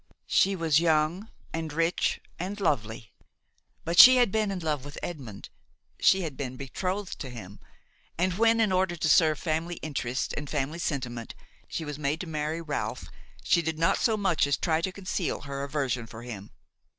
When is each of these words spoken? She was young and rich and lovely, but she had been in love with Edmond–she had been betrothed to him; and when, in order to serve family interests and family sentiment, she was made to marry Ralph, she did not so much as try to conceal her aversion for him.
She 0.25 0.55
was 0.55 0.79
young 0.79 1.29
and 1.53 1.71
rich 1.71 2.19
and 2.39 2.59
lovely, 2.59 3.13
but 3.85 3.99
she 3.99 4.15
had 4.15 4.31
been 4.31 4.49
in 4.49 4.57
love 4.57 4.83
with 4.83 4.97
Edmond–she 5.03 6.21
had 6.23 6.35
been 6.35 6.57
betrothed 6.57 7.19
to 7.19 7.29
him; 7.29 7.59
and 8.17 8.33
when, 8.39 8.59
in 8.59 8.71
order 8.71 8.95
to 8.95 9.07
serve 9.07 9.37
family 9.37 9.75
interests 9.83 10.33
and 10.35 10.49
family 10.49 10.79
sentiment, 10.79 11.35
she 11.67 11.85
was 11.85 11.99
made 11.99 12.19
to 12.21 12.27
marry 12.27 12.61
Ralph, 12.63 13.09
she 13.43 13.61
did 13.61 13.77
not 13.77 13.99
so 13.99 14.17
much 14.17 14.47
as 14.47 14.57
try 14.57 14.81
to 14.81 14.91
conceal 14.91 15.41
her 15.41 15.63
aversion 15.63 16.07
for 16.07 16.23
him. 16.23 16.49